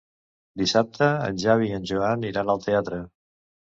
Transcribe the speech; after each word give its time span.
Dissabte 0.61 1.09
en 1.27 1.37
Xavi 1.45 1.69
i 1.73 1.75
en 1.81 1.87
Joan 1.93 2.27
iran 2.33 2.51
al 2.55 2.67
teatre. 2.69 3.03